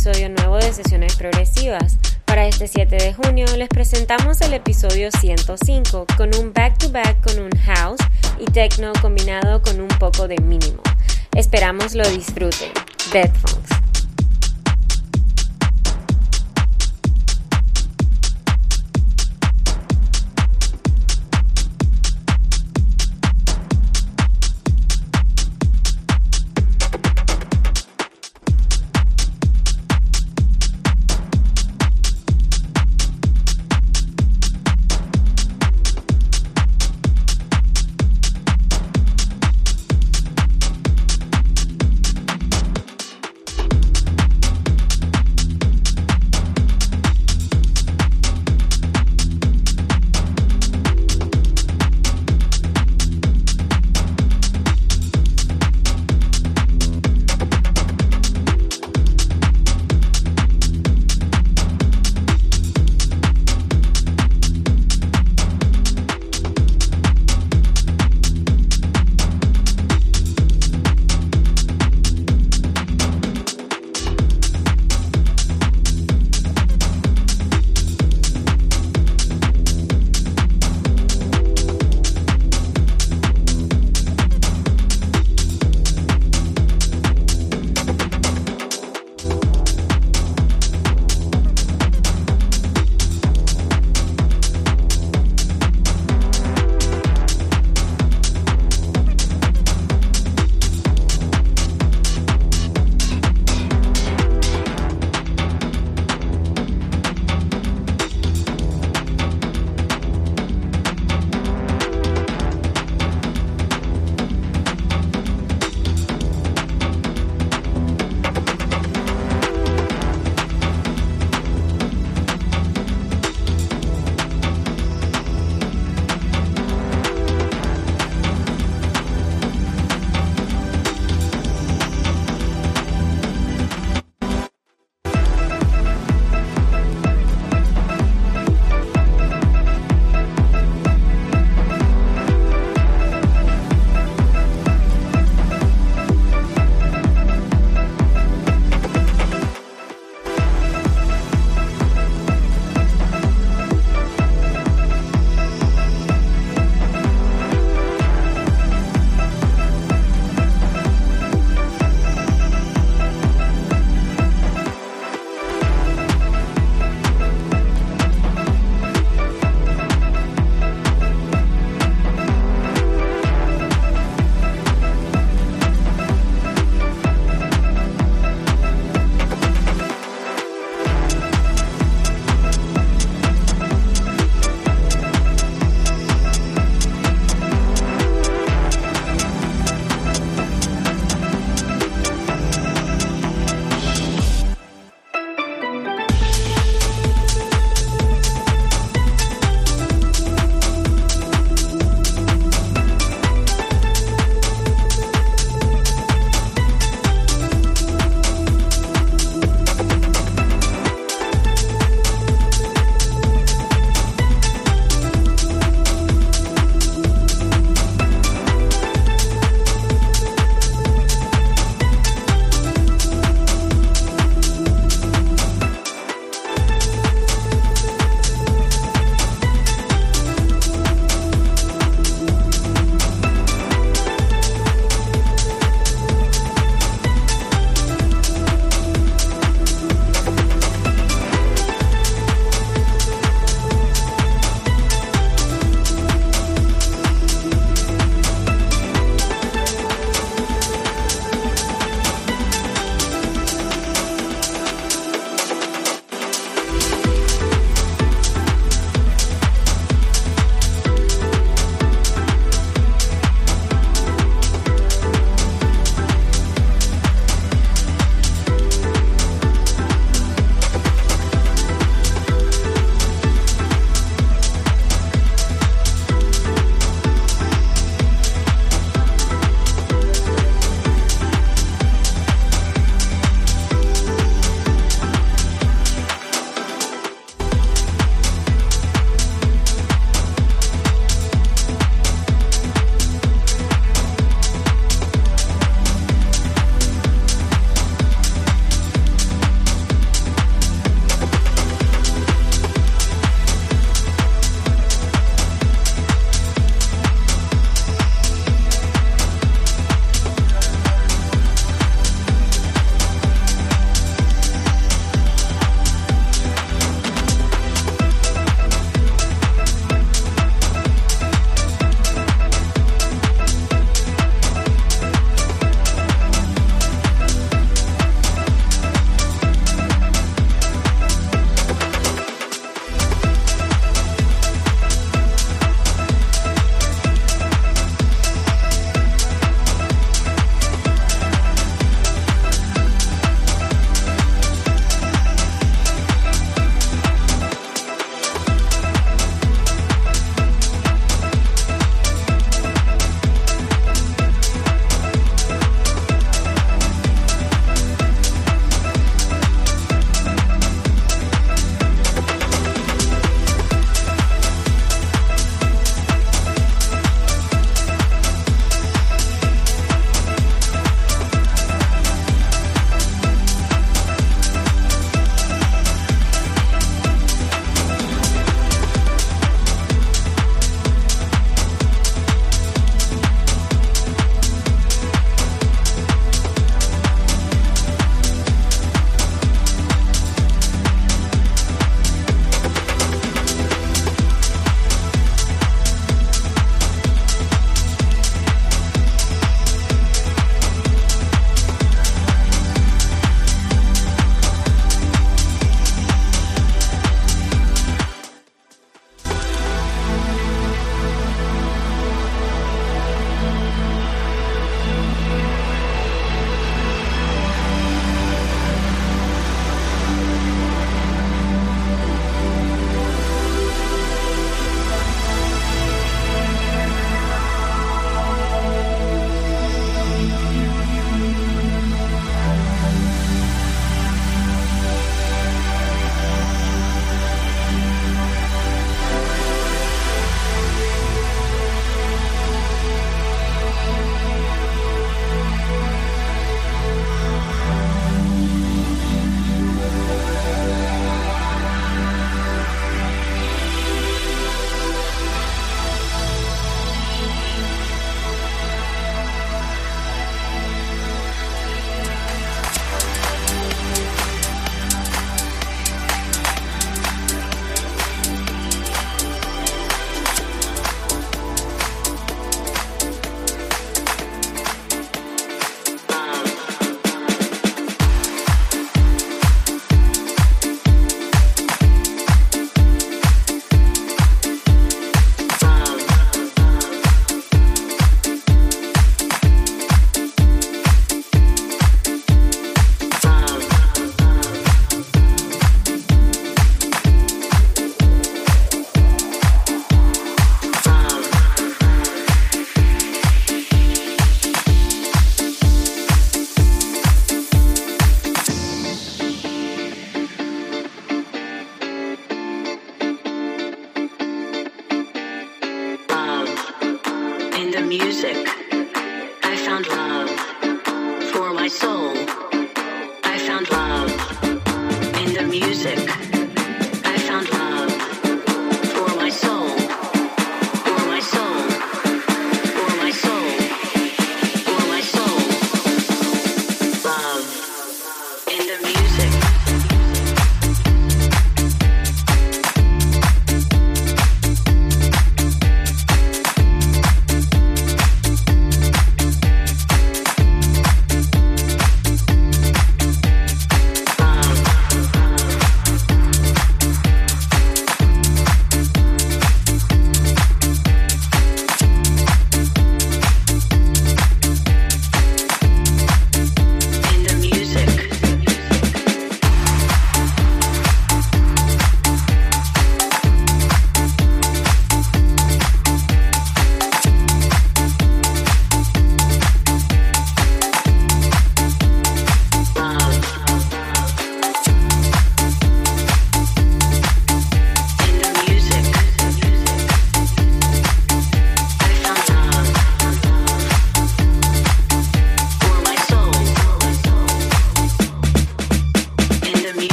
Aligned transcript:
episodio 0.00 0.30
nuevo 0.30 0.56
de 0.56 0.72
Sesiones 0.72 1.14
Progresivas. 1.16 1.98
Para 2.24 2.46
este 2.46 2.66
7 2.66 2.96
de 2.96 3.12
junio 3.12 3.44
les 3.58 3.68
presentamos 3.68 4.40
el 4.40 4.54
episodio 4.54 5.10
105 5.10 6.06
con 6.16 6.34
un 6.36 6.54
back-to-back 6.54 7.20
con 7.22 7.38
un 7.38 7.50
house 7.66 8.00
y 8.38 8.46
techno 8.46 8.92
combinado 9.02 9.60
con 9.60 9.78
un 9.78 9.88
poco 9.88 10.26
de 10.26 10.38
mínimo. 10.38 10.82
Esperamos 11.34 11.94
lo 11.94 12.08
disfruten. 12.08 12.72
Funks. 13.12 13.89